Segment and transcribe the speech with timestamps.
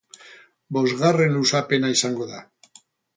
[0.77, 2.41] Bosgarren luzapena izango da.